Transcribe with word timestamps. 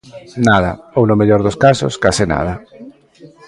Nada, 0.47 0.71
ou 0.97 1.03
no 1.05 1.15
mellor 1.19 1.41
dos 1.43 1.59
casos, 1.65 1.93
case 2.03 2.23
nada. 2.33 2.53